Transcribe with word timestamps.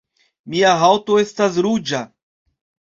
Mia 0.53 0.71
haŭto 0.85 1.19
estas 1.27 1.63
ruĝa 1.69 2.05